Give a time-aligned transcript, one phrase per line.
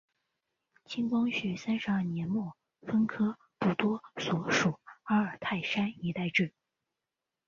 [0.85, 2.57] 清光绪三十二年末
[2.87, 6.51] 分科布多所属阿尔泰山一带置。